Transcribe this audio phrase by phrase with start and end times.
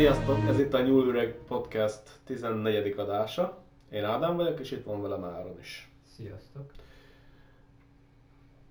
[0.00, 2.94] Sziasztok, ez itt a Nyúlüreg Podcast 14.
[2.98, 3.62] adása.
[3.90, 5.90] Én Ádám vagyok, és itt van velem Áron is.
[6.16, 6.72] Sziasztok!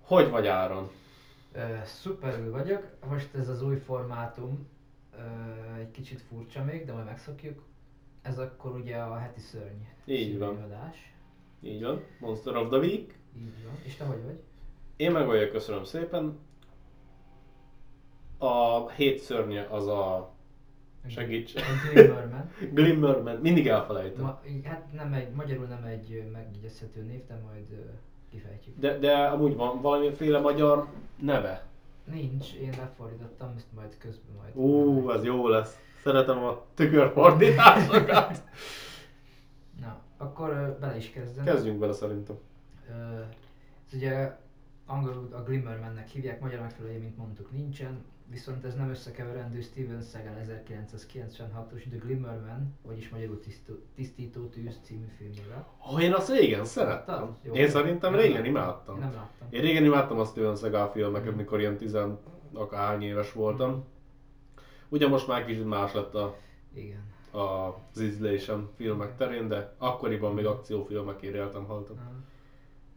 [0.02, 0.90] Hogy vagy Áron?
[1.56, 2.88] Uh, szuperül vagyok.
[3.10, 4.68] Most ez az új formátum
[5.14, 7.64] uh, egy kicsit furcsa még, de majd megszokjuk.
[8.22, 10.62] Ez akkor ugye a heti szörny Így van.
[10.62, 11.14] adás.
[11.62, 13.20] Így van, Monster of the Week.
[13.38, 13.80] Így van.
[13.84, 14.40] És te hogy vagy?
[14.96, 16.40] Én meg vagyok, köszönöm szépen.
[18.38, 20.38] A hét szörnye az a...
[21.08, 21.54] Segíts.
[21.94, 22.52] Glimmerman.
[22.74, 24.24] Glimmerman, mindig elfelejtem.
[24.24, 27.66] Ma, hát nem egy, magyarul nem egy megjegyezhető név, de majd
[28.32, 28.80] kifejtjük.
[28.80, 30.88] De, de amúgy van valamiféle magyar
[31.22, 31.66] neve.
[32.04, 34.56] Nincs, én lefordítottam, ezt majd közben majd.
[34.56, 35.80] Ú, ez jó lesz.
[36.04, 38.44] Szeretem a tükörfordításokat.
[39.82, 41.46] Na, akkor bele is kezdem.
[41.46, 42.36] Kezdjünk bele szerintem.
[43.88, 44.38] Ez ugye
[44.86, 50.34] angolul a Glimmermannek hívják, magyar megfelelője, mint mondtuk, nincsen, viszont ez nem összekeverendő Steven Seagal
[50.46, 55.68] 1996-os The Glimmerman, vagyis magyarul tisztító, tisztító tűz című filmjével.
[55.92, 57.38] Oh, én azt régen szerettem.
[57.42, 57.54] Jó.
[57.54, 58.96] Én szerintem Nem régen imádtam.
[58.96, 59.48] Én nem láttam.
[59.50, 61.38] Én régen imádtam a Steven Seagal filmeket, Mhm.
[61.38, 62.20] mikor ilyen tizen
[62.54, 63.84] akárhány éves voltam.
[64.90, 66.36] Ugye most már kicsit más lett a,
[66.74, 67.04] Igen.
[67.32, 67.38] a
[67.94, 71.98] az ízlésem filmek terén, de akkoriban még akciófilmekért éltem, haltam.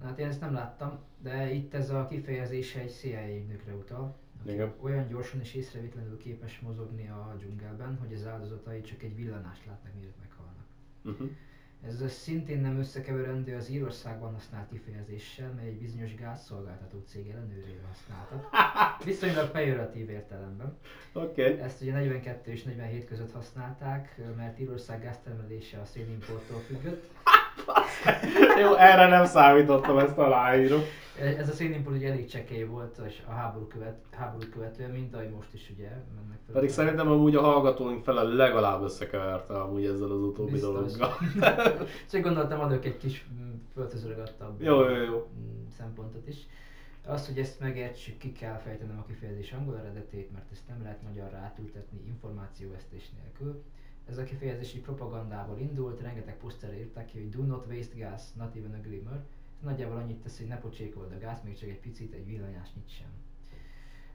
[0.04, 4.14] Hát én ezt nem láttam, de itt ez a kifejezés egy CIA ügynökre utal,
[4.46, 4.72] Igen.
[4.80, 9.94] olyan gyorsan és észrevétlenül képes mozogni a dzsungelben, hogy az áldozatai csak egy villanást látnak,
[9.94, 10.64] mielőtt meghalnak.
[11.04, 11.30] Uh-huh.
[11.86, 18.48] Ez szintén nem összekeverendő az Írországban használt kifejezéssel, mely egy bizonyos gázszolgáltató cég ellenőrére használtak.
[19.04, 20.76] Viszonylag pejoratív értelemben.
[21.12, 21.58] Okay.
[21.60, 27.10] Ezt ugye 42 és 47 között használták, mert Írország gáztermelése a szénimporttól függött.
[28.60, 30.80] Jó, erre nem számítottam, ezt aláírom.
[31.38, 35.30] Ez a szénimport ugye elég csekély volt és a háború, követ, háború követően, mint ahogy
[35.30, 36.54] most is ugye mennek fel.
[36.54, 40.72] Pedig szerintem amúgy a hallgatóink fele legalább összekeverte amúgy ezzel az utóbbi Biztos.
[40.72, 41.16] dologgal.
[42.10, 45.28] Csak gondoltam adok egy kis mm, föltözörögattabb Jó, jó, jó.
[45.38, 46.36] mm, szempontot is.
[47.06, 51.02] Az, hogy ezt megértsük, ki kell fejtenem a kifejezés angol eredetét, mert ezt nem lehet
[51.02, 53.62] magyarra átültetni információvesztés nélkül.
[54.08, 58.22] Ez a kifejezés egy propagandából indult, rengeteg poszterre írták ki, hogy do not waste gas,
[58.34, 59.14] not even a glimmer.
[59.58, 62.90] Ez nagyjából annyit tesz, hogy ne pocsékold a gáz, még csak egy picit, egy villanyásnyit
[62.90, 63.06] sem.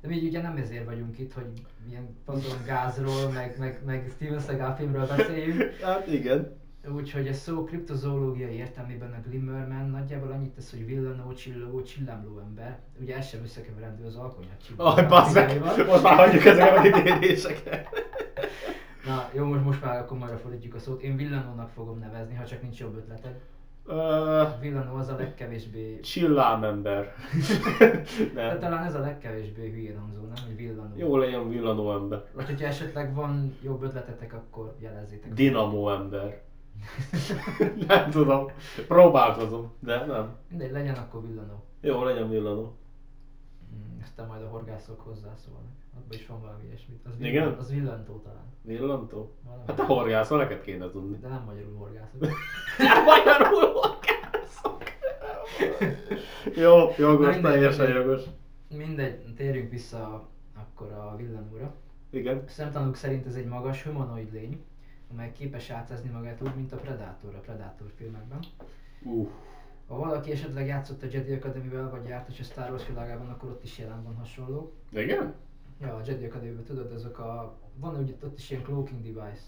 [0.01, 1.51] De mi ugye nem ezért vagyunk itt, hogy
[1.89, 6.55] ilyen fazon gázról, meg, meg, meg Steven Seagal filmről beszéljünk, Hát igen.
[6.95, 12.79] Úgyhogy a szó kriptozoológiai értelmében a Glimmerman nagyjából annyit tesz, hogy villanó, csillogó, csillámló ember.
[13.01, 14.89] Ugye ez sem összekeverendő az alkonyat csillogó.
[14.89, 15.59] Aj, bassz meg!
[15.59, 17.87] Most már hagyjuk ezeket a kitéréseket.
[19.07, 21.01] Na jó, most, most már akkor majd fordítjuk a szót.
[21.01, 23.40] Én villanónak fogom nevezni, ha csak nincs jobb ötleted.
[23.88, 26.00] A villanó az a legkevésbé...
[26.00, 27.13] Csillámember.
[27.79, 28.03] De
[28.47, 28.59] Nem.
[28.59, 30.45] talán ez a legkevésbé hülyén hangzó, nem?
[30.45, 30.94] Hogy villanó.
[30.95, 32.23] Jó legyen villanó ember.
[32.34, 35.34] Vagy hogyha esetleg van jobb ötletetek, akkor jelezzétek.
[35.34, 36.41] Dinamo ember.
[37.88, 38.45] nem tudom.
[38.88, 40.35] Próbálkozom, de nem.
[40.50, 41.63] Mindegy, legyen akkor villanó.
[41.81, 42.78] Jó, legyen villanó.
[43.75, 45.72] Mm, Aztán majd a horgászok hozzászólnak.
[45.95, 47.05] Abban is van valami ilyesmit.
[47.05, 47.31] Az, Igen?
[47.31, 48.45] villan, az villantó talán.
[48.61, 49.33] Villantó?
[49.44, 49.63] Valami.
[49.67, 51.17] Hát te horgászol, neked kéne tudni.
[51.17, 52.19] De nem magyarul horgászok.
[53.11, 54.83] Magyarul horgászok.
[56.56, 58.22] Jó, jogos, mindegy, teljesen jogos.
[58.69, 61.73] Mindegy, térjünk vissza akkor a villanóra.
[62.09, 62.38] Igen.
[62.38, 64.63] A szemtanúk szerint ez egy magas humanoid lény,
[65.11, 68.39] amely képes átszázni magát úgy, mint a Predator a Predator filmekben.
[69.03, 69.29] Uh.
[69.87, 73.49] Ha valaki esetleg játszott a Jedi Academy-vel, vagy járt is a Star Wars világában, akkor
[73.49, 74.73] ott is jelen van hasonló.
[74.91, 75.33] Igen?
[75.81, 77.57] Ja, a Jedi Academy-ben tudod, ezek a...
[77.75, 79.41] Van ugye ott is ilyen cloaking device.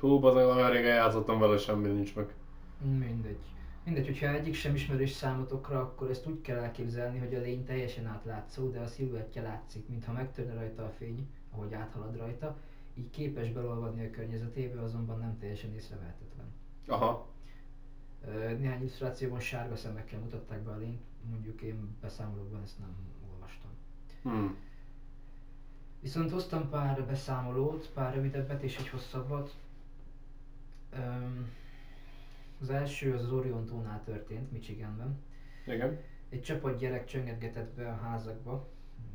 [0.00, 2.34] Hú, bazeg, olyan régen játszottam vele, semmi nincs meg.
[2.98, 3.38] Mindegy.
[3.84, 8.06] Mindegy, hogyha egyik sem ismerős számotokra, akkor ezt úgy kell elképzelni, hogy a lény teljesen
[8.06, 12.56] átlátszó, de a sziluettje látszik, mintha megtörne rajta a fény, ahogy áthalad rajta,
[12.94, 16.46] így képes belolvadni a környezetébe, azonban nem teljesen észrevehetetlen.
[16.86, 17.26] Aha.
[18.32, 22.94] Néhány illusztrációban sárga szemekkel mutatták be a lényt, mondjuk én beszámolókban ezt nem
[23.32, 23.70] olvastam.
[24.22, 24.56] Hmm.
[26.00, 29.54] Viszont hoztam pár beszámolót, pár rövidebbet és egy hosszabbat.
[32.60, 35.18] Az első az az Orion tónál történt, Michiganben.
[35.66, 36.00] Igen.
[36.28, 38.68] Egy csapat gyerek csöngetgetett be a házakba,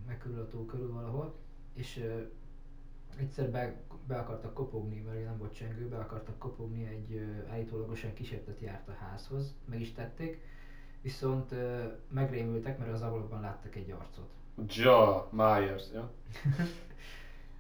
[0.07, 1.35] meg körül a tó körül valahol,
[1.73, 2.05] és
[3.19, 3.75] egyszer be,
[4.07, 8.92] be akartak kopogni, mert nem volt csengő, be akartak kopogni, egy állítólagosan kísértet járt a
[8.92, 10.42] házhoz, meg is tették,
[11.01, 11.54] viszont
[12.10, 14.30] megrémültek, mert az ablakban láttak egy arcot.
[14.68, 16.12] Ja, Myers, ja.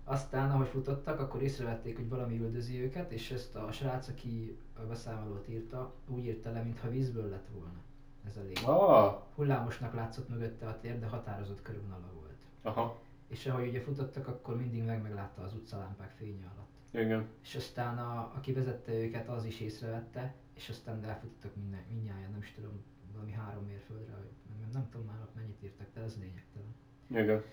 [0.03, 4.81] Aztán, ahogy futottak, akkor észrevették, hogy valami üldözi őket, és ezt a srác, aki a
[4.81, 7.79] beszámolót írta, úgy írta le, mintha vízből lett volna
[8.27, 8.63] ez a lény.
[8.65, 12.37] Ah, Hullámosnak látszott mögötte a tér, de határozott körvonala volt.
[12.61, 12.97] aha.
[13.29, 16.67] És ahogy ugye futottak, akkor mindig meg meglátta az utcalámpák fénye alatt.
[16.91, 17.27] Igen.
[17.43, 22.39] és aztán a, aki vezette őket, az is észrevette, és aztán elfutottak minden, mindnyáján, nem
[22.41, 22.83] is tudom,
[23.13, 24.29] valami három mérföldre, vagy
[24.59, 26.75] nem, nem tudom már mennyit írtak, de ez lényegtelen.
[27.07, 27.43] Igen.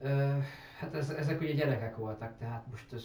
[0.00, 0.38] Ö,
[0.78, 3.04] hát ez, ezek ugye gyerekek voltak, tehát most ez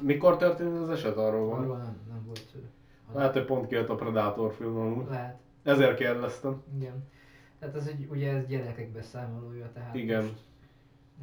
[0.00, 1.16] Mikor történt az eset?
[1.16, 1.58] Arról van.
[1.58, 2.58] arról nem, nem volt szó.
[3.14, 5.06] Lehet, hogy pont kijött a Predator film amúgy.
[5.08, 6.62] Lehet, Ezért kérdeztem.
[6.76, 7.08] igen.
[7.58, 10.22] Tehát ez egy, ugye ez gyerekek beszámolója, tehát Igen.
[10.22, 10.34] most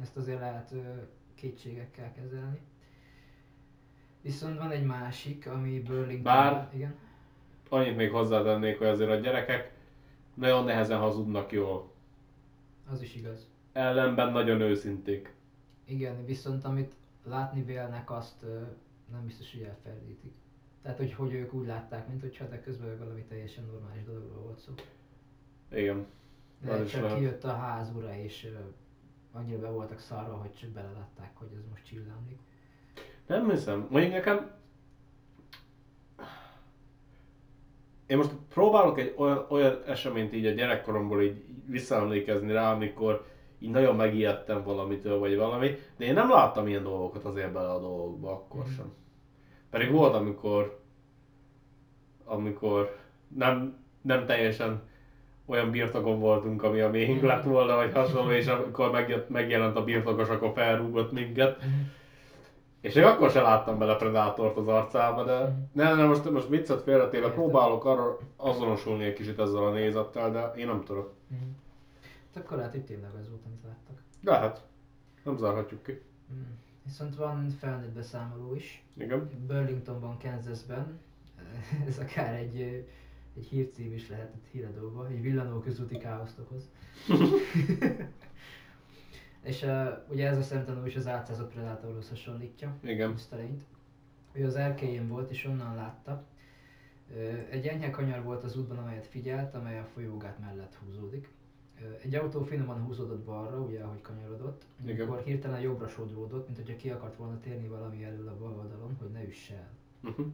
[0.00, 0.74] ezt azért lehet
[1.34, 2.58] kétségekkel kezelni.
[4.20, 6.22] Viszont van egy másik, ami Burlington...
[6.22, 6.94] Bár- Igen.
[7.68, 9.72] Annyit még hozzátennék, hogy azért a gyerekek
[10.34, 11.92] nagyon nehezen hazudnak jól.
[12.90, 13.50] Az is igaz.
[13.72, 15.34] Ellenben nagyon őszinték.
[15.84, 16.94] Igen, viszont amit
[17.24, 18.44] látni vélnek, azt
[19.10, 20.32] nem biztos, hogy elferdítik.
[20.82, 24.58] Tehát, hogy, hogy ők úgy látták, mint hogyha de közben valami teljesen normális dologról volt
[24.58, 24.72] szó.
[25.72, 26.06] Igen.
[26.84, 27.16] Is csak lehet.
[27.18, 28.48] kijött a ház ura, és
[29.32, 32.38] annyira be voltak szarva, hogy csak belelátták, hogy ez most csillámlik.
[33.26, 33.86] Nem hiszem.
[33.90, 34.50] Mondjuk nekem...
[38.06, 43.26] Én most próbálok egy olyan, olyan eseményt így a gyerekkoromból így visszaemlékezni rá, amikor
[43.58, 47.80] így nagyon megijedtem valamitől, vagy valami, de én nem láttam ilyen dolgokat azért bele a
[47.80, 48.72] dolgokba akkor Mhm.
[48.72, 48.92] sem.
[49.70, 50.84] Pedig volt, amikor
[52.24, 52.98] amikor
[53.28, 54.82] nem, nem teljesen
[55.46, 57.26] olyan birtokon voltunk, ami a miénk Mhm.
[57.26, 61.62] lett volna, vagy hasonló, és amikor megjött, megjelent a birtokos, akkor felrúgott minket.
[62.80, 65.38] És még akkor sem láttam bele Predátort az arcába, de
[65.72, 70.52] nem, nem, most, most viccet félretéve próbálok arra azonosulni egy kicsit ezzel a nézettel, de
[70.56, 71.12] én nem tudok.
[71.28, 71.40] Mhm.
[72.34, 74.02] Hát akkor lehet, hogy tényleg az volt, amit láttak.
[74.22, 74.62] Lehet.
[75.22, 76.00] Nem zárhatjuk ki.
[76.84, 78.84] Viszont van felnőtt beszámoló is.
[78.98, 79.30] Igen.
[79.46, 81.00] Burlingtonban, Kansasben,
[81.88, 82.86] ez akár egy,
[83.36, 86.70] egy hírcím is lehetett híradóba, egy villanó közúti káoszt okoz.
[89.42, 93.10] És uh, ugye ez a szemtanú is az álcázott predátorhoz hasonlítja, Igen.
[93.10, 93.48] Mr.
[94.32, 96.24] Ő az erkélyén volt és onnan látta.
[97.16, 101.28] Ö, Egy enyhe kanyar volt az útban, amelyet figyelt, amely a folyógát mellett húzódik.
[101.82, 105.00] Ö, Egy autó finoman húzódott balra, ugye ahogy kanyarodott, Igen.
[105.00, 108.96] amikor hirtelen jobbra sodródott, mint hogyha ki akart volna térni valami elől a bal oldalon,
[109.00, 109.70] hogy ne üsse el.
[110.02, 110.26] Uh-huh.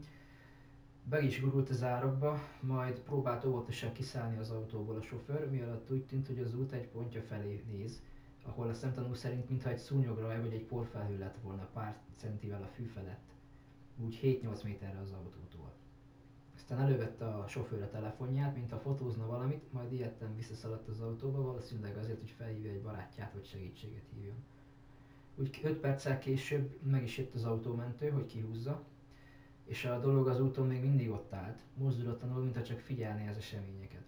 [1.04, 5.90] Be is gurult az árokba, majd próbált óvatosan kiszállni az autóból a sofőr, mi alatt
[5.90, 8.02] úgy tűnt, hogy az út egy pontja felé néz,
[8.42, 12.66] ahol a szemtanú szerint mintha egy szúnyograj vagy egy porfelhő lett volna pár centivel a
[12.66, 13.32] fű felett,
[13.96, 15.72] úgy 7-8 méterre az autótól.
[16.54, 21.42] Aztán elővette a sofőr a telefonját, mint a fotózna valamit, majd ilyetten visszaszaladt az autóba,
[21.42, 24.44] valószínűleg azért, hogy felhívja egy barátját, vagy segítséget hívjon.
[25.36, 28.82] Úgy 5 perccel később meg is jött az autómentő, hogy kihúzza,
[29.64, 34.02] és a dolog az úton még mindig ott állt, mozdulatlanul, mintha csak figyelné az eseményeket.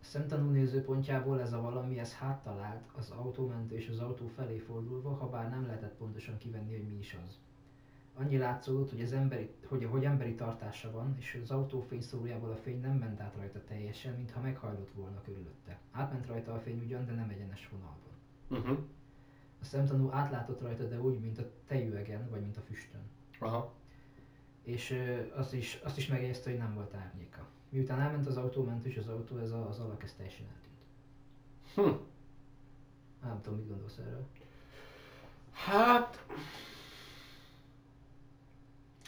[0.00, 4.58] A szemtanú nézőpontjából ez a valami, ez háttal állt, az autómentő és az autó felé
[4.58, 7.38] fordulva, ha bár nem lehetett pontosan kivenni, hogy mi is az.
[8.14, 12.56] Annyi látszódott, hogy, az emberi, hogy, hogy emberi tartása van, és az autó fényszórójából a
[12.56, 15.78] fény nem ment át rajta teljesen, mintha meghajlott volna körülötte.
[15.90, 18.12] Átment rajta a fény ugyan, de nem egyenes vonalban.
[18.48, 18.86] Uh-huh.
[19.60, 23.00] A szemtanú átlátott rajta, de úgy, mint a tejüvegen, vagy mint a füstön.
[23.38, 23.72] Aha.
[24.70, 25.02] És
[25.34, 27.46] azt is, azt is megjegyezte, hogy nem volt árnyéka.
[27.68, 30.78] Miután elment az autómentős, az autó, ez a, az alak ez teljesen eltűnt.
[31.74, 32.04] Hm.
[33.28, 34.26] Nem tudom, mit gondolsz erről.
[35.52, 36.24] Hát...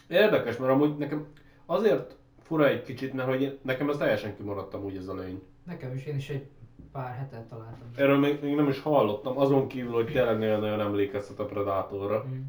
[0.09, 1.27] Érdekes, mert amúgy nekem
[1.67, 5.43] azért fura egy kicsit, mert hogy én, nekem ez teljesen kimaradtam úgy ez a lény.
[5.65, 6.47] Nekem is, én is egy
[6.93, 7.89] pár hetet találtam.
[7.97, 12.25] Erről még, még nem is hallottam, azon kívül, hogy tényleg nagyon-nagyon emlékeztet a Predatorra.
[12.29, 12.41] Mm.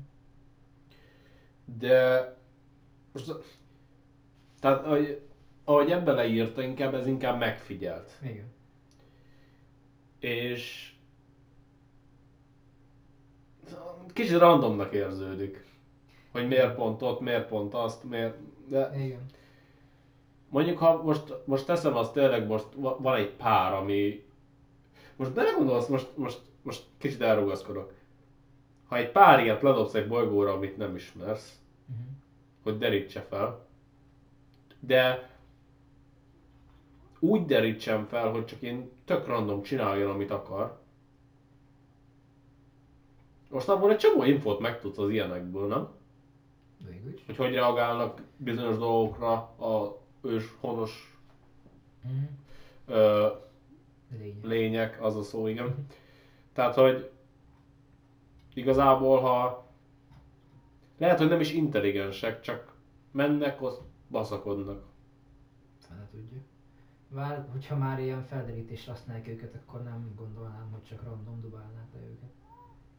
[1.77, 2.41] De...
[3.13, 3.33] Most,
[4.59, 5.21] tehát, ahogy,
[5.63, 8.11] ahogy ebbe leírta, inkább ez inkább megfigyelt.
[8.23, 8.51] Igen.
[10.19, 10.93] És...
[14.13, 15.65] Kicsit randomnak érződik.
[16.31, 18.37] Hogy miért pont ott, miért pont azt, miért...
[18.67, 19.25] De Igen.
[20.49, 24.25] mondjuk, ha most, most teszem azt tényleg, most va- van egy pár, ami...
[25.15, 27.93] Most belegondolsz, most, most, most kicsit elrugaszkodok.
[28.87, 32.05] Ha egy pár ilyet ledobsz egy bolygóra, amit nem ismersz, Uh-huh.
[32.63, 33.65] Hogy derítse fel,
[34.79, 35.29] de
[37.19, 40.81] úgy derítsem fel, hogy csak én tök random csináljon, amit akar.
[43.49, 45.87] Most abból egy csomó infót megtudsz az ilyenekből, nem?
[46.89, 47.19] Végül.
[47.25, 51.13] Hogy hogy reagálnak bizonyos dolgokra a ős, honos
[52.05, 52.29] Uh-huh.
[52.85, 53.27] ö,
[54.19, 54.43] Lényeg.
[54.43, 55.85] lények, az a szó, igen.
[56.53, 57.11] Tehát, hogy
[58.53, 59.62] igazából, ha
[61.03, 62.73] lehet, hogy nem is intelligensek, csak
[63.11, 64.83] mennek, ott baszakodnak.
[65.79, 66.41] Fene tudja.
[67.09, 71.99] Vár, hogyha már ilyen felderítésre használják őket, akkor nem gondolnám, hogy csak random dubálnák le
[71.99, 72.31] őket.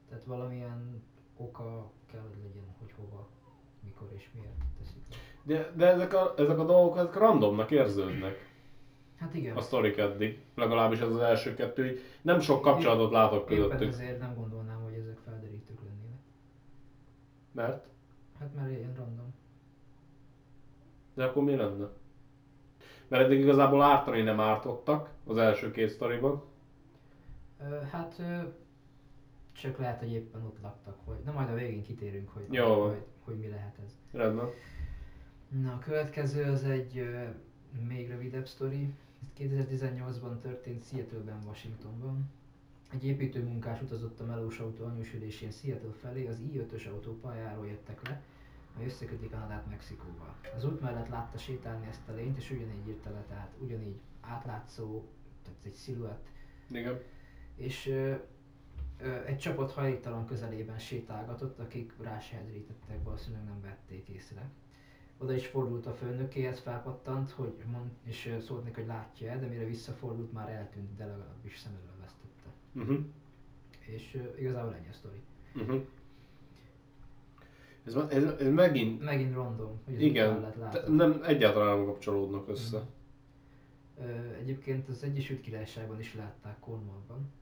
[0.08, 1.02] Tehát valamilyen
[1.36, 3.28] oka kell, hogy legyen, hogy hova,
[3.84, 5.02] mikor és miért teszik.
[5.42, 8.52] De, de ezek, a, ezek a dolgok ezek randomnak érződnek.
[9.16, 10.44] Hát igen, A sztorik eddig.
[10.54, 11.86] Legalábbis ez az első kettő.
[11.86, 13.88] így Nem sok kapcsolatot látok éppen közöttük.
[13.88, 16.18] ezért nem gondolnám, hogy ezek felderítők lennének.
[17.52, 17.86] Mert?
[18.44, 19.34] Hát mert ilyen random.
[21.14, 21.88] De akkor mi lenne?
[23.08, 26.42] Mert eddig igazából ártani nem ártottak az első két sztoriban.
[27.90, 28.22] Hát
[29.52, 32.86] csak lehet, hogy éppen ott laktak, vagy na majd a végén kitérünk, hogy, Jó.
[32.86, 33.96] hogy, hogy mi lehet ez.
[34.12, 34.46] Rendben.
[35.48, 37.24] Na, a következő az egy ö,
[37.88, 38.94] még rövidebb sztori.
[39.22, 42.30] Ez 2018-ban történt Seattle-ben, Washingtonban.
[42.92, 48.22] Egy építőmunkás utazott a melós autó anyósülésén Seattle felé, az I-5-ös autópályáról jöttek le,
[48.76, 50.34] ami összeköti Kanadát Mexikóval.
[50.56, 55.04] Az út mellett látta sétálni ezt a lényt, és ugyanígy írta le, tehát ugyanígy átlátszó,
[55.42, 56.26] tehát egy sziluett,
[56.70, 57.00] Igen.
[57.56, 58.14] és ö,
[58.98, 64.50] ö, egy csapat hajléktalan közelében sétálgatott, akik rá se hedrítettek, valószínűleg nem vették észre.
[65.18, 69.64] Oda is fordult a főnökéhez, felpattant, hogy mond, és szólt neki, hogy látja de mire
[69.64, 72.48] visszafordult, már eltűnt, de legalábbis szem elől vesztette.
[72.74, 73.04] Uh-huh.
[73.80, 75.22] És ö, igazából ennyi a sztori.
[75.54, 75.86] Uh-huh.
[77.86, 80.52] Ez, ez, ez megint, Megint random, hogy igen,
[80.88, 82.82] nem, egyáltalán nem kapcsolódnak össze.
[84.00, 84.02] Ö,
[84.40, 87.32] egyébként az Egyesült Királyságban is látták Cornwallban.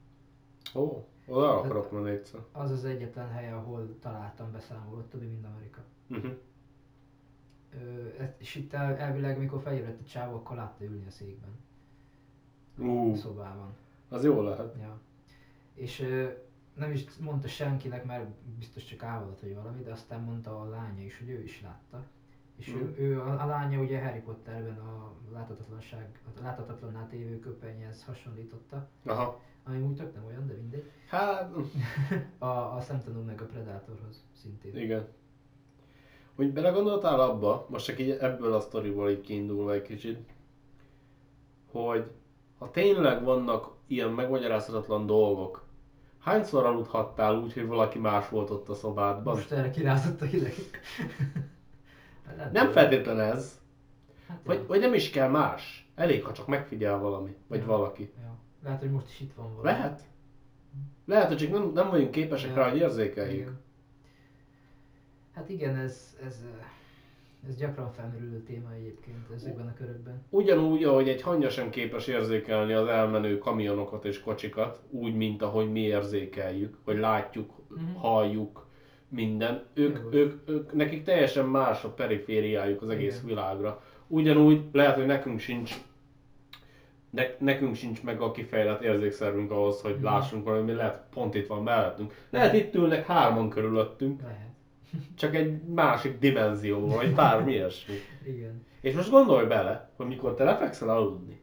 [0.75, 2.39] Ó, oda akarok menni egyszer.
[2.51, 5.81] Az az egyetlen hely, ahol találtam beszámolót, többi mind Amerika.
[6.09, 6.31] Uh-huh.
[7.73, 8.07] Ö,
[8.37, 11.51] és itt el, elvileg, mikor felébredt a csávó, akkor látta ülni a székben.
[12.79, 13.73] A Ú, szobában.
[14.09, 14.75] az jó lehet.
[14.79, 14.99] Ja.
[15.73, 16.05] És
[16.73, 18.25] nem is mondta senkinek, mert
[18.57, 22.03] biztos csak álmodott vagy valami, de aztán mondta a lánya is, hogy ő is látta.
[22.57, 22.77] És Mhm.
[22.79, 28.87] ő, ő, a, a lánya ugye Harry Potterben a láthatatlanság, a láthatatlanná tévő köpenyhez hasonlította,
[29.05, 29.39] Aha.
[29.63, 30.91] ami úgy tök nem olyan, de mindegy.
[31.07, 31.51] Hát,
[32.37, 34.77] A, a szemtanú meg a Predatorhoz szintén.
[34.77, 35.07] igen.
[36.35, 40.19] Hogy belegondoltál abba, most csak így ebből a sztoriból így kiindulva egy kicsit,
[41.71, 42.11] hogy
[42.57, 45.62] ha tényleg vannak ilyen megmagyarázhatatlan dolgok,
[46.23, 49.35] hányszor aludhattál úgy, hogy valaki más volt ott a szobádban?
[49.35, 50.53] Most erre kirázott a hideg.
[52.51, 53.61] Nem feltétlen ez,
[54.27, 55.87] Hát, vagy, vagy nem is kell más.
[55.95, 57.65] Elég, ha csak megfigyel valami, vagy Ja.
[57.65, 58.11] valaki.
[58.21, 58.35] Ja.
[58.63, 59.63] Lehet, hogy most is itt van valami.
[59.67, 60.01] Lehet?
[61.05, 62.55] Lehet, hogy csak nem, nem vagyunk képesek Ja.
[62.55, 63.35] rá, hogy érzékeljük.
[63.39, 63.59] Igen.
[65.35, 66.43] Hát igen, ez, ez,
[67.47, 70.23] ez gyakran felmerülő téma egyébként ezekben a körökben.
[70.29, 75.71] Ugyanúgy, ahogy egy hangya sem képes érzékelni az elmenő kamionokat és kocsikat, úgy, mint ahogy
[75.71, 77.93] mi érzékeljük, hogy látjuk, Mhm.
[77.95, 78.67] halljuk,
[79.07, 79.63] minden.
[79.73, 80.13] Ők, Jogos.
[80.13, 83.25] ők, ők, nekik teljesen más a perifériájuk az egész Igen.
[83.25, 83.83] világra.
[84.07, 85.75] Ugyanúgy lehet, hogy nekünk sincs
[87.09, 90.03] ne, nekünk sincs meg a kifejlett érzékszervünk ahhoz, hogy Mhm.
[90.03, 92.13] lássunk valami, lehet pont itt van mellettünk.
[92.29, 94.47] Lehet itt ülnek hárman körülöttünk, Lehet.
[95.15, 97.93] Csak egy másik dimenzióban, vagy bármi ilyesmi.
[98.25, 98.65] Igen.
[98.81, 101.41] És most gondolj bele, hogy mikor te lefekszel aludni,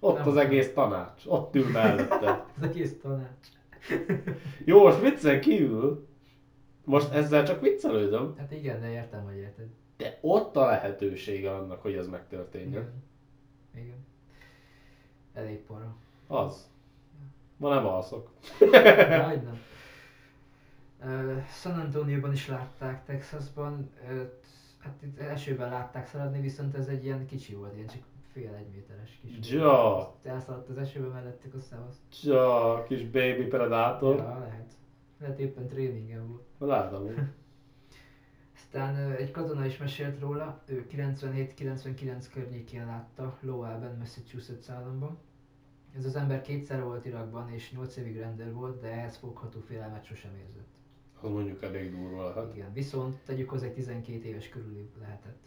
[0.00, 2.44] ott Nem az egész tanács, ott ül mellette.
[2.56, 3.46] Az egész tanács.
[4.64, 6.06] Jó, most viccen kívül,
[6.84, 9.66] most ezzel csak viccelődöm, Hát igen, de értem, hogy érted.
[9.96, 12.70] de ott a lehetősége annak, hogy ez megtörténjen.
[12.70, 13.04] Igen.
[13.84, 14.06] Igen.
[15.34, 15.96] Elég para.
[16.26, 16.70] Az.
[17.56, 18.30] Ma nem alszok.
[18.70, 19.40] Dehogy
[21.06, 23.90] Ö, San Antonioban is látták, Texasban.
[24.78, 28.68] Hát itt esőben látták szaladni, viszont ez egy ilyen kicsi volt, ilyen csak fél egy
[28.68, 29.50] méteres kis.
[29.50, 30.14] Ja.
[30.22, 31.98] Elszaladt az esőbe mellettük, aztán azt.
[32.08, 34.16] Csa, kis baby predátor.
[34.16, 34.72] Ja, lehet.
[35.20, 36.42] Lehet éppen tréningen volt.
[36.58, 37.08] Látom.
[38.56, 45.18] Aztán egy katona is mesélt róla, ő 97-99 környékén látta, Lowellben, Massachusetts államban.
[45.96, 50.04] Ez az ember kétszer volt Irakban és 8 évig rendőr volt, de ehhez fogható félelmet
[50.04, 50.75] sosem érzett.
[51.26, 52.54] Az mondjuk elég durva lehet.
[52.54, 55.44] Igen, viszont tegyük hozzá, egy 12 éves körül lehetett.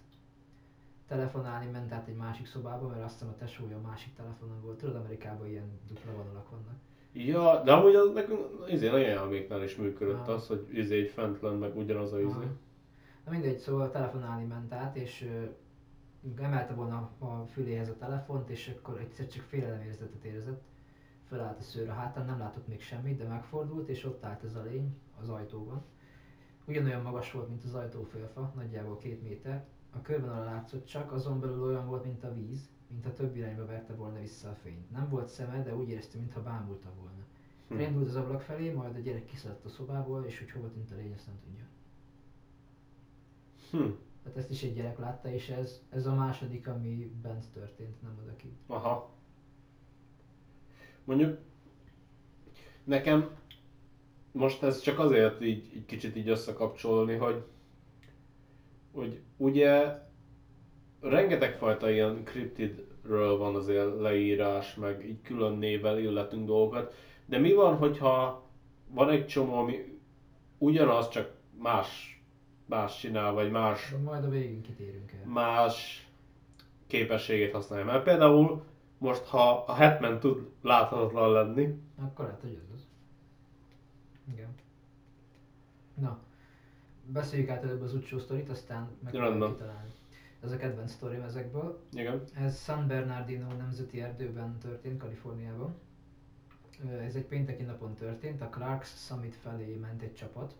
[1.07, 4.77] Telefonálni ment át egy másik szobába, mert azt hiszem a tesója a másik telefonon volt.
[4.77, 6.75] Tudod, Amerikában ilyen dupla vonalak vannak.
[7.13, 10.33] Ja, de amúgy az nekünk izé nagyon elméknál is működött Ah.
[10.36, 12.29] az, hogy izé egy fent lenne, meg ugyanaz a izé.
[12.29, 12.43] Aha.
[13.25, 15.43] Na mindegy, szóval telefonálni ment át, és ö,
[16.43, 20.62] emelte volna a füléhez a telefont, és akkor egyszer csak félelemérzetet érzett.
[21.29, 24.55] Fölállt a szőr a hátán, nem látott még semmit, de megfordult, és ott állt ez
[24.55, 25.83] a lény az ajtóban.
[26.65, 29.65] Ugyanolyan magas volt, mint az ajtófélfa, nagyjából két méter.
[29.91, 33.65] A körvonala látszott csak, azon belül olyan volt, mint a víz, mint a több irányba
[33.65, 34.91] verte volna vissza a fényt.
[34.91, 37.24] Nem volt szeme, de úgy érezte, mintha bámulta volna.
[37.67, 37.74] Hm.
[37.74, 40.95] Elindult az ablak felé, majd a gyerek kiszaladt a szobából, és hogy hova tűnt a
[40.95, 41.65] lény, azt nem tudja.
[43.71, 43.91] Hm.
[44.24, 48.19] Tehát ezt is egy gyerek látta, és ez, ez a második, ami bent történt, nem
[48.24, 48.57] odakint.
[48.67, 49.17] Aha.
[51.09, 51.37] Mondjuk
[52.83, 53.29] nekem
[54.31, 57.43] most ez csak azért így, így kicsit így összekapcsolni, hogy,
[58.93, 59.97] hogy ugye
[61.01, 66.93] rengeteg fajta ilyen cryptidről van azért leírás, meg így külön névvel illetünk dolgokat,
[67.25, 68.43] de mi van, hogyha
[68.87, 69.99] van egy csomó, ami
[70.57, 72.21] ugyanaz, csak más,
[72.65, 75.31] más csinál, vagy más, Majd a végén kitérünk el.
[75.31, 76.07] más
[76.87, 77.85] képességét használja.
[77.85, 78.63] Mert például
[78.99, 82.87] most, ha a Hetman tud láthatatlan lenni, Akkor lehet, hogy ez az.
[84.33, 84.55] Igen.
[85.93, 86.19] Na,
[87.05, 89.57] beszéljük át előbb az utcsó sztorit, aztán megpróbáljuk Rendben.
[89.57, 89.89] kitalálni.
[90.43, 91.83] Ez a kedvenc sztorim ezekből.
[91.91, 95.75] igen, Ez San Bernardino nemzeti erdőben történt, Kaliforniában.
[97.01, 100.55] Ez egy pénteki napon történt, a Clarks Summit felé ment egy csapat.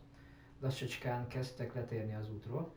[0.60, 2.72] Lassacskán kezdtek letérni az útról,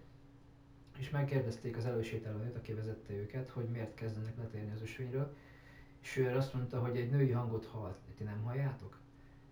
[0.99, 5.35] és megkérdezték az elősétálónőt, aki vezette őket, hogy miért kezdenek letérni az ösvényről,
[6.03, 7.99] és ő azt mondta, hogy egy női hangot hallt.
[8.17, 9.01] Ti nem halljátok?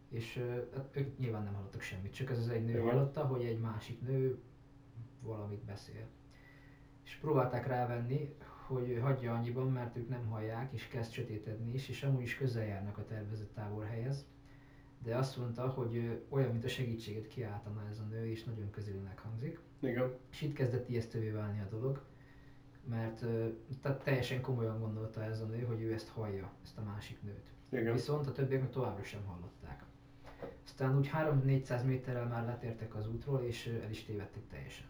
[0.09, 2.85] És hát ők nyilván nem hallottak semmit, csak ez az egy nő Igen.
[2.85, 4.39] hallotta, hogy egy másik nő
[5.21, 6.07] valamit beszél.
[7.05, 8.35] És próbálták rávenni,
[8.67, 12.65] hogy hagyja annyiban, mert ők nem hallják, és kezd sötétedni is, és amúgy is közel
[12.65, 14.27] járnak a tervezett táborhelyhez.
[15.03, 19.19] De azt mondta, hogy olyan, mint a segítséget kiáltana ez a nő, és nagyon közelinek
[19.19, 19.61] hangzik.
[19.81, 22.03] igen, És itt kezdett ijesztővé válni a dolog,
[22.85, 23.25] mert
[23.83, 27.53] tehát teljesen komolyan gondolta ez a nő, hogy ő ezt hallja, ezt a másik nőt.
[27.81, 29.85] igen, Viszont a többiek meg továbbra sem hallották.
[30.65, 34.87] Aztán úgy 3-400 méterrel már letértek az útról, és el is tévedtek teljesen.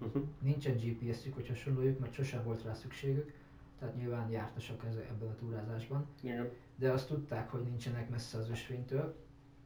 [0.00, 0.22] uh-huh.
[0.40, 3.32] Nincsen GPS-ük, hogy hasonlójuk, mert sosem volt rá szükségük,
[3.78, 8.50] tehát nyilván jártasak ez, ebben a túrázásban, igen, de azt tudták, hogy nincsenek messze az
[8.50, 9.16] ösvénytől,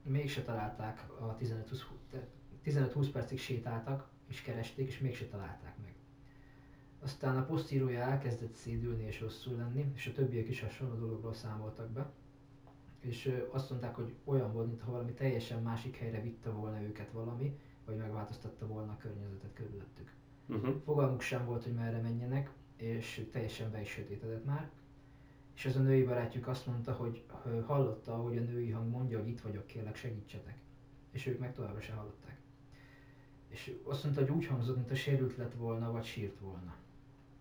[0.02, 2.26] mégse találták a 15-20 te-
[2.64, 5.91] 15-20 percig sétáltak, és keresték, és mégse találták meg.
[7.02, 11.90] Aztán a posztírója elkezdett szédülni és rosszul lenni, és a többiek is hasonló dologról számoltak
[11.90, 12.10] be.
[13.00, 17.58] És azt mondták, hogy olyan volt, mintha valami teljesen másik helyre vitte volna őket valami,
[17.84, 20.12] vagy megváltoztatta volna a környezetet körülöttük.
[20.48, 20.82] uh-huh.
[20.84, 24.70] Fogalmuk sem volt, hogy merre menjenek, és teljesen be is sötétedett már.
[25.54, 27.24] És ez a női barátjuk azt mondta, hogy
[27.66, 30.56] hallotta, hogy a női hang mondja, hogy itt vagyok, kérlek segítsetek.
[31.10, 32.40] És ők meg továbbra se hallották.
[33.48, 36.74] És azt mondta, hogy úgy hangzott, mint a sérült lett volna, vagy sírt volna.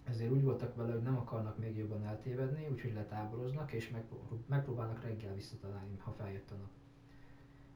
[0.04, 5.04] Ezért úgy voltak vele, hogy nem akarnak még jobban eltévedni, úgyhogy letáboroznak, és megpró- megpróbálnak
[5.04, 6.70] reggel visszatalálni, ha feljött a nap.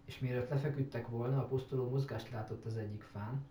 [0.06, 3.46] És mielőtt lefeküdtek volna, a posztoló mozgást látott az egyik fán,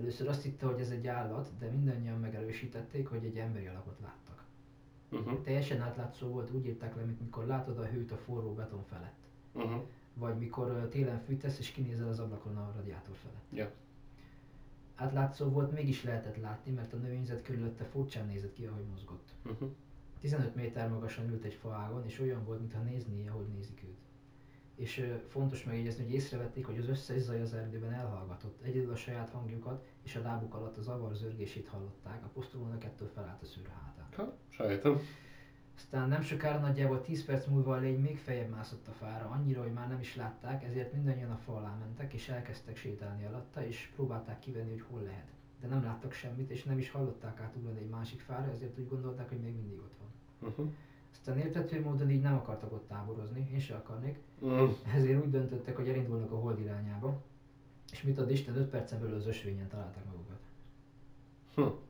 [0.00, 4.44] Először azt hitte, hogy ez egy állat, de mindannyian megerősítették, hogy egy emberi alakot láttak.
[5.10, 5.42] Uh-huh.
[5.42, 9.18] Teljesen átlátszó volt, úgy írták le, mint mikor látod a hőt a forró beton felett.
[9.52, 9.82] Uh-huh.
[10.14, 13.44] Vagy mikor télen fűtesz és kinézel az ablakon a radiátor felett.
[13.52, 13.70] Ja.
[15.00, 19.28] Átlátszó volt, mégis lehetett látni, mert a növényzet körülötte furcsán nézett ki, ahogy mozgott.
[19.44, 19.70] Uh-huh.
[20.20, 23.98] 15 méter magasan ült egy faágon, és olyan volt, mintha nézné, ahogy nézik őt.
[24.74, 28.62] És ö, fontos megjegyezni, hogy észrevették, hogy az összes zaj az erdőben elhallgatott.
[28.62, 33.08] Egyedül a saját hangjukat és a lábuk alatt a zavar zörgését hallották, a posztolónak ettől
[33.14, 34.08] felállt a szőr hátán.
[34.16, 35.00] Ha, sejtem.
[35.80, 39.62] Aztán nem sokára nagyjából 10 perc múlva a lény még feljebb mászott a fára, annyira,
[39.62, 43.66] hogy már nem is látták, ezért mindannyian a fa alá mentek, és elkezdtek sétálni alatta,
[43.66, 45.28] és próbálták kivenni, hogy hol lehet.
[45.60, 49.28] De nem láttak semmit, és nem is hallották átugrani egy másik fára, ezért úgy gondolták,
[49.28, 50.48] hogy még mindig ott van.
[50.50, 50.72] Uh-huh.
[51.12, 54.70] Aztán értető módon így nem akartak ott táborozni, én se akarnék, Uh-huh.
[54.94, 57.22] ezért úgy döntöttek, hogy elindulnak a hold irányába,
[57.92, 60.40] és mit ad Isten, 5 percen belül az ösvényen találták magukat.
[61.54, 61.89] Hm.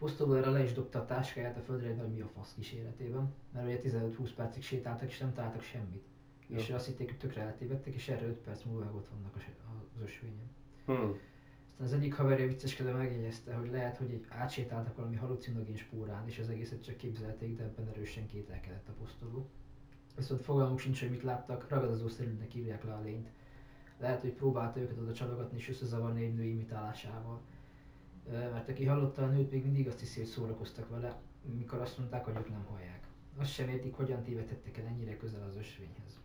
[0.00, 3.34] Posztoló erre le is dobta a táskáját a földre egy nagy mi a fasz kíséretében,
[3.52, 6.04] mert ugye 15-20 percig sétáltak és nem találtak semmit.
[6.46, 6.56] Jó.
[6.56, 9.42] És azt hitték, hogy tökre eltévedtek, és erre 5 perc múlva ott vannak az
[10.02, 10.50] ösvényen.
[10.84, 11.18] Hmm.
[11.70, 16.38] Aztán az egyik haverja vicceskedve megjegyezte, hogy lehet, hogy egy átsétáltak valami halucinogén spórán, és
[16.38, 19.48] az egészet csak képzelték, de ebben erősen kételkedett a posztoló.
[20.16, 23.28] Viszont fogalmuk sincs, hogy mit láttak, ragadozószerűnek írják le a lényt.
[23.98, 27.40] Lehet, hogy próbálta őket oda csalogatni és összezavarni egy nő imitálásával.
[28.30, 31.20] Mert aki hallotta a nőt, még mindig azt hiszi, hogy szórakoztak vele,
[31.56, 33.06] mikor azt mondták, hogy ők nem hallják.
[33.36, 36.20] Azt sem értik, hogyan tévedhettek el ennyire közel az ösvényhez.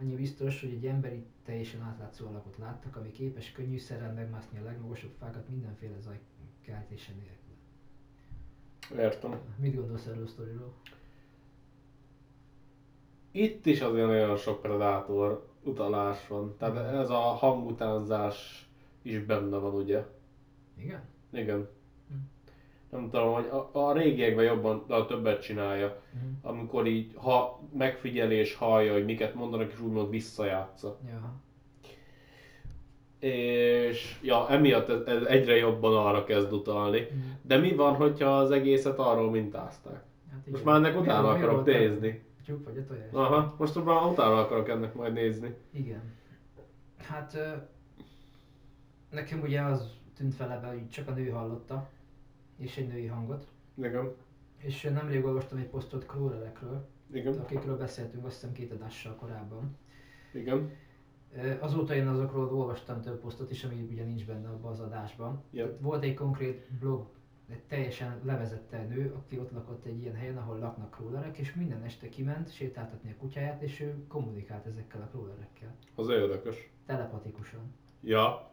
[0.00, 5.12] Annyi biztos, hogy egy emberi, teljesen átlátszó alakot láttak, ami képes könnyűszerrel megmászni a legmagasabb
[5.18, 6.20] fákat mindenféle zaj
[6.64, 9.04] keltése nélkül.
[9.04, 9.40] Értem.
[9.56, 10.72] Mit gondolsz erről a sztoriról?
[13.30, 16.56] Itt is azért nagyon sok predátor utalás van.
[16.56, 18.68] Tehát ez a hangutánzás
[19.02, 20.04] is benne van, ugye?
[20.76, 21.02] Igen?
[21.32, 21.68] Igen.
[22.08, 22.14] Hm.
[22.90, 26.02] Nem tudom, hogy a, a régiekben jobban, de a többet csinálja.
[26.12, 26.24] Mhm.
[26.42, 30.98] Amikor így, ha megfigyel és hallja, hogy miket mondanak, és úgymond visszajátsza.
[31.08, 31.32] Ja.
[33.28, 37.00] És ja, emiatt ez, ez egyre jobban arra kezd utalni.
[37.00, 37.20] Mhm.
[37.42, 40.02] De mi van, hogyha az egészet arról mintázták?
[40.30, 42.22] Hát Most már ennek utána mi akarok nézni.
[42.44, 43.12] Tyúk vagy a tojás?
[43.12, 45.54] Aha, most már utána akarok ennek majd nézni.
[45.72, 46.02] Igen.
[46.96, 47.38] Hát
[49.10, 51.90] nekem ugye az tűnt fel ebbe, hogy csak a nő hallotta,
[52.56, 53.46] és egy női hangot.
[53.74, 54.14] Igen.
[54.56, 57.38] És nemrég olvastam egy posztot crawlerekről, Igen.
[57.38, 59.76] akikről beszéltünk azt hiszem két adással korábban.
[60.32, 60.70] Igen.
[61.60, 65.42] Azóta én azokról olvastam több posztot is, ami ugye nincs benne abban az adásban.
[65.52, 67.06] Tehát Volt egy konkrét blog,
[67.48, 71.82] egy teljesen levezette nő, aki ott lakott egy ilyen helyen, ahol laknak crawlerek, és minden
[71.82, 75.74] este kiment sétáltatni a kutyáját, és ő kommunikált ezekkel a crawlerekkel.
[75.94, 76.70] Az érdekes.
[76.86, 77.74] Telepatikusan.
[78.02, 78.50] Ja.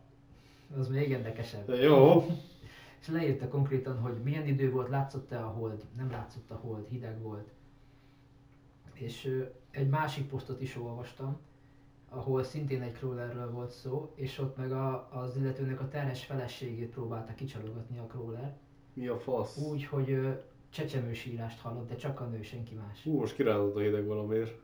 [0.78, 1.66] Az még érdekesebb.
[1.66, 2.26] De jó.
[3.02, 7.22] És leírta konkrétan, hogy milyen idő volt, látszott-e a hold, nem látszott a hold, hideg
[7.22, 7.50] volt.
[8.94, 11.38] És egy másik posztot is olvastam,
[12.10, 16.90] ahol szintén egy crawlerről volt szó, és ott meg a, az illetőnek a terhes feleségét
[16.90, 18.58] próbálta kicsalogatni a crawler,
[18.94, 19.58] Mi a fasz?
[19.58, 20.32] úgy, hogy ö,
[20.70, 23.04] csecsemősírást hallott, de csak a nő, senki más.
[23.04, 24.60] Hú, most kirázott a hideg valamiért.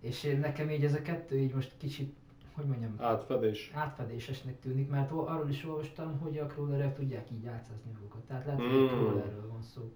[0.00, 2.16] És én, nekem így ez a kettő így most kicsit,
[2.54, 3.70] hogy mondjam, Átfedés.
[3.74, 8.20] átfedésesnek tűnik, mert arról is olvastam, hogy a crawlerek tudják így átszázni magukat.
[8.20, 8.86] Tehát lehet, hogy egy Mm.
[8.86, 9.92] crawlerről van szó.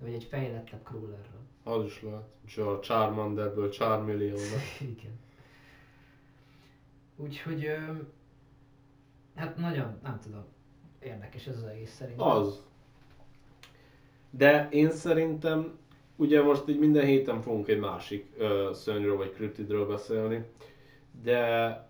[0.00, 1.40] Vagy egy fejlettebb crawlerről.
[1.62, 2.28] Az is lehet.
[2.46, 4.80] És a Charmanderből Charmeleon lett.
[4.96, 5.18] Igen.
[7.16, 7.66] Úgyhogy,
[9.34, 10.44] hát nagyon, nem tudom,
[10.98, 12.26] érdekes ez az egész szerintem.
[12.26, 12.66] Az.
[14.30, 15.78] De én szerintem,
[16.16, 20.44] ugye most így minden héten fogunk egy másik ö, szörnyről vagy kriptidről beszélni,
[21.22, 21.86] de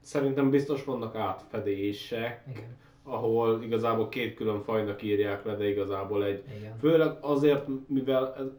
[0.00, 6.44] szerintem biztos vannak átfedések, Igen, ahol igazából két külön fajnak írják le, de igazából egy.
[6.58, 6.78] igen.
[6.78, 8.52] Főleg azért, mivel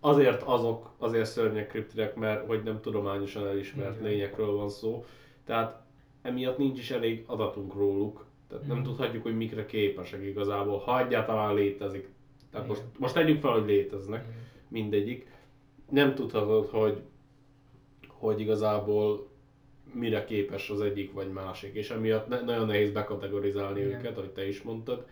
[0.00, 4.08] azért azok azért szörnyek kriptidek, mert hogy nem tudományosan elismert Igen.
[4.10, 5.04] lényekről van szó.
[5.44, 5.82] Tehát
[6.22, 8.24] emiatt nincs is elég adatunk róluk.
[8.48, 8.86] Tehát nem Mhm.
[8.86, 12.08] tudhatjuk, hogy mikre képesek igazából, ha egyáltalán létezik.
[12.50, 12.92] Tehát most, Igen.
[12.98, 14.36] most tegyük fel, hogy léteznek igen.
[14.68, 15.30] mindegyik.
[15.90, 17.00] Nem tudhatod, hogy,
[18.08, 19.28] hogy igazából
[19.92, 23.98] mire képes az egyik vagy másik, és emiatt ne, nagyon nehéz bekategorizálni Igen.
[23.98, 25.06] őket, ahogy te is mondtad.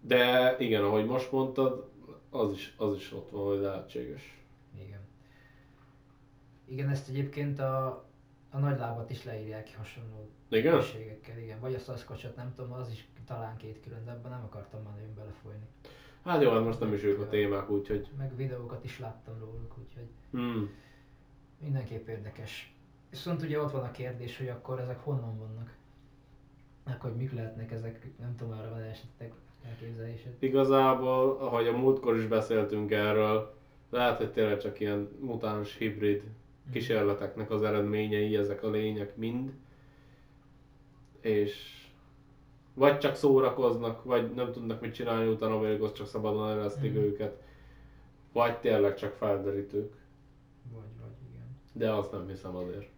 [0.00, 1.90] De igen, ahogy most mondtad,
[2.30, 4.42] az is, az is ott van, hogy lehetséges.
[4.84, 5.00] Igen.
[6.64, 7.86] Igen, ezt egyébként a,
[8.50, 10.72] a nagylábat is leírják hasonló Igen?
[10.72, 11.60] képességekkel, igen.
[11.60, 14.94] Vagy a Sasquatchot, nem tudom, az is talán két külön, de ebben nem akartam már
[14.94, 15.66] nagyon belefolyni.
[16.24, 18.08] Hát jó, hát most nem is ők a témák, úgyhogy...
[18.18, 20.70] Meg videókat is láttam róluk, úgyhogy Hmm.
[21.58, 22.72] mindenképp érdekes.
[23.10, 25.76] Viszont ugye ott van a kérdés, hogy akkor ezek honnan vannak?
[26.84, 29.32] Akkor hogy mik lehetnek ezek, nem tudom, arra van esetleg
[29.68, 30.32] elképzelésed.
[30.38, 33.54] Igazából, ahogy a múltkor is beszéltünk erről,
[33.90, 36.22] lehet, hogy tényleg csak ilyen mutáns hibrid
[36.72, 39.52] kísérleteknek az eredményei ezek a lények mind.
[41.20, 41.76] És
[42.74, 47.02] vagy csak szórakoznak, vagy nem tudnak mit csinálni utána, vagy az csak szabadon eresztik Mhm.
[47.02, 47.42] őket.
[48.32, 49.94] Vagy tényleg csak felderítők.
[50.72, 51.46] Vagy, vagy igen.
[51.72, 52.88] De azt nem hiszem azért.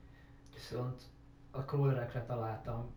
[0.60, 1.02] Viszont
[1.50, 2.90] a crawlerekre találtam,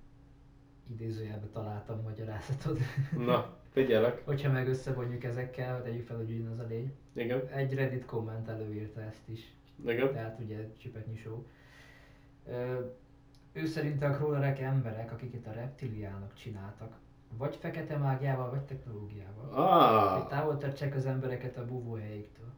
[0.92, 2.80] idézőjelben találtam magyarázatot.
[3.26, 4.26] Na, figyelek.
[4.26, 6.94] Hogyha meg összevonjuk ezekkel, tegyük fel, hogy ugyanaz a lény.
[7.14, 9.54] Igen, Egy Reddit komment előírta ezt is,
[9.86, 10.12] igen.
[10.14, 11.44] tehát ugye csipetnyi show.
[12.48, 12.80] Ö,
[13.54, 16.96] ő szerint a crawlerek emberek, akik itt a reptiliánok csináltak.
[17.38, 19.46] Vagy fekete mágiával, vagy technológiával.
[19.46, 22.52] Hogy Ah, távol tartsák az embereket a búvóhelyeiktől.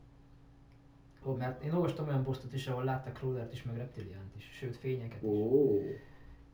[1.25, 4.75] Ó, mert én olvastam olyan posztot is, ahol láttak crawlert is, meg reptiliánt is, sőt
[4.75, 5.27] fényeket is.
[5.27, 5.77] ó.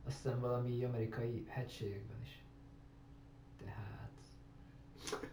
[0.06, 2.42] Azt hiszem valami amerikai hegységekben is.
[3.64, 4.10] Tehát...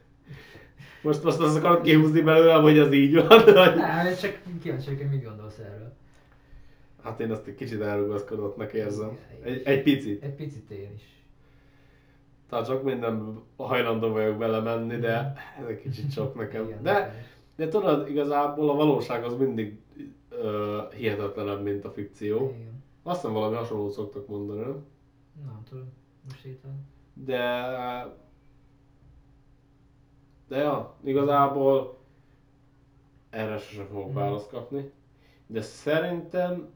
[1.04, 3.28] Most, most azt akarod kihúzni belőlem, hogy az így van?
[3.54, 3.76] vagy?
[3.76, 5.94] Nem, csak kíváncsi vagyok, hogy mit gondolsz erről.
[7.04, 9.18] Hát én azt egy kicsit elrugaszkodottnak érzem.
[9.44, 10.24] Egy, egy picit.
[10.24, 11.04] Egy picit én is.
[12.50, 16.66] Tehát sok minden hajlandó vagyok belemenni, de ez egy kicsit sok nekem.
[16.66, 17.28] Igen, De, is.
[17.60, 19.80] De tudod, igazából a valóság az mindig
[20.30, 22.50] ö, hihetetlenebb, mint a fikció.
[22.50, 22.84] Igen.
[23.04, 24.86] Azt hiszem valami hasonlót szoktak mondani, nem?
[25.46, 25.90] Nem tudom,
[26.24, 26.86] most hirtelen.
[27.14, 28.18] De...
[30.48, 31.98] De ja, igazából
[33.30, 34.16] erre sosem fogok Mhm.
[34.16, 34.92] választ kapni.
[35.48, 36.70] De szerintem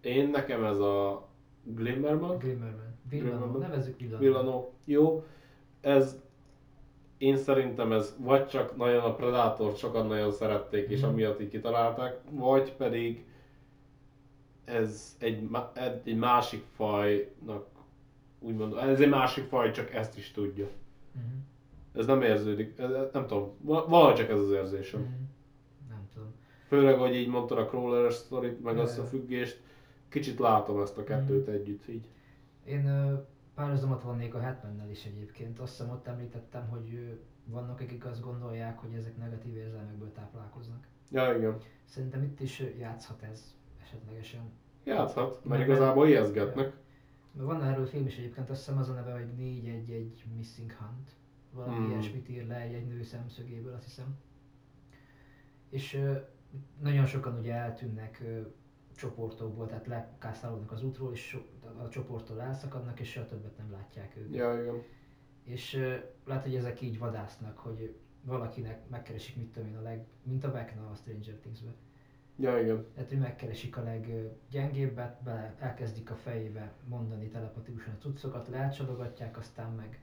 [0.00, 1.28] én nekem ez a
[1.62, 2.94] Glimmerman, Glimmerman.
[3.08, 3.58] Glimmerman.
[3.60, 4.18] nevezzük Villano.
[4.18, 5.24] Villano, jó,
[5.80, 6.20] ez
[7.18, 11.08] én szerintem ez vagy csak nagyon a Predator sokan nagyon szerették és Mhm.
[11.08, 13.24] amiatt így kitalálták, vagy pedig
[14.64, 15.48] ez egy,
[16.04, 17.66] egy másik fajnak
[18.38, 20.66] úgymond, ez egy másik faj, csak ezt is tudja.
[21.12, 21.24] Mhm.
[21.94, 25.00] Ez nem érződik, ez, nem tudom, val- valahogy csak ez az érzésem.
[25.00, 25.10] Mhm.
[25.88, 26.34] Nem tudom.
[26.68, 29.60] Főleg, hogy így mondtad a crawler sztorit, meg Ja, összefüggést,
[30.08, 31.54] kicsit látom ezt a kettőt Mhm.
[31.54, 32.06] együtt így.
[32.64, 33.12] Én ö,
[33.56, 35.58] párhuzamot vannék a Hetmannel is egyébként.
[35.58, 40.86] Azt hiszem ott említettem, hogy vannak akik azt gondolják, hogy ezek negatív érzelmekből táplálkoznak.
[41.10, 41.56] Ja, igen.
[41.84, 44.52] Szerintem itt is játszhat ez esetlegesen.
[44.84, 46.76] Játszhat, mert igazából ijeszgetnek.
[47.32, 51.10] Van erről film is egyébként, azt hiszem az a neve, hogy 411 Missing Hunt.
[51.52, 51.90] Valami Hmm.
[51.90, 54.18] ilyesmit ír le egy, egy nő szemszögéből, azt hiszem.
[55.68, 56.02] És
[56.80, 58.22] nagyon sokan ugye eltűnnek
[58.96, 61.38] csoportokból, tehát lekászálódnak az útról, és so,
[61.84, 64.34] a csoporttól elszakadnak, és soha többet nem látják őket.
[64.34, 64.82] Ja, igen.
[65.42, 70.06] És ö, lehet, hogy ezek így vadásznak, hogy valakinek megkeresik, mit tudom én, a leg,
[70.22, 71.74] mint a Vecna a Stranger Things-ben.
[72.38, 72.86] Ja, igen.
[72.94, 79.72] Tehát, hogy megkeresik a leggyengébbet, bele elkezdik a fejébe mondani telepatikusan a cuccokat, leelcsalogatják, aztán
[79.72, 80.00] meg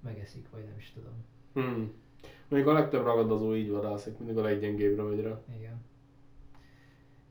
[0.00, 1.24] megeszik, vagy nem is tudom.
[1.52, 1.92] Hmm.
[2.48, 5.40] Mondjuk a legtöbb ragadozó így vadászik, mindig a leggyengébbre megy rá.
[5.56, 5.84] Igen.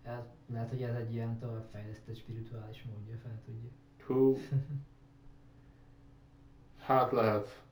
[0.03, 3.69] Ez, lehet, hogy ez egy ilyen továbbfejlesztett spirituális módja, fel tudja.
[4.05, 4.37] Hú.
[6.77, 7.63] Hát lehet.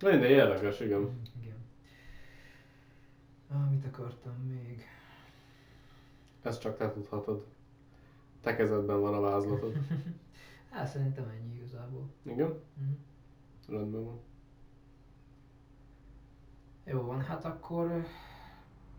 [0.00, 1.20] Minden érdekes, igen.
[1.40, 1.56] Igen.
[3.48, 4.86] Ah, mit akartam még?
[6.42, 7.46] Ezt csak te tudhatod.
[8.40, 9.72] Te kezedben van a vázlatod.
[10.70, 12.10] Hát szerintem ennyi igazából.
[12.22, 12.62] Igen?
[12.74, 12.92] Mhm.
[13.68, 14.20] Rendben van.
[16.84, 18.00] Jó van, hát akkor ö,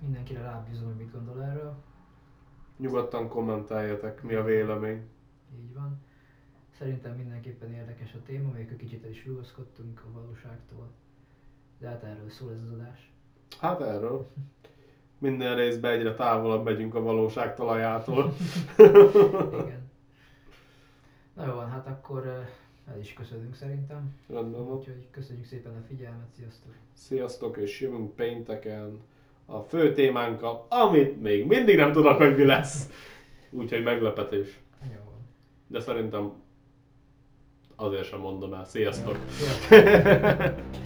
[0.04, 1.76] mindenkire rábízom, hogy mit gondol erről.
[2.78, 5.02] Nyugodtan kommentáljatok, mi a vélemény.
[5.56, 6.02] Így van.
[6.78, 10.92] Szerintem mindenképpen érdekes a téma, még egy kicsit el is rugaszkodtunk a valóságtól.
[11.80, 13.12] De hát erről szól ez az adás.
[13.60, 14.30] Hát erről.
[15.18, 18.34] Minden részben egyre távolabb megyünk a valóság talajától.
[19.64, 19.92] Igen.
[21.34, 22.42] Na jó van, hát akkor ö,
[22.92, 24.16] el is köszönünk szerintem.
[24.28, 24.78] Rendben van.
[24.78, 26.74] Úgyhogy köszönjük szépen a figyelmet, sziasztok!
[26.94, 29.02] Sziasztok, és jövünk pénteken
[29.46, 32.90] a fő témánkkal, amit még mindig nem tudok, hogy mi lesz.
[33.50, 34.48] Úgyhogy meglepetés.
[34.82, 35.12] Jó.
[35.68, 36.34] De szerintem
[37.76, 38.66] azért sem mondom el.
[38.66, 39.18] Sziasztok!
[39.30, 40.54] Sziasztok!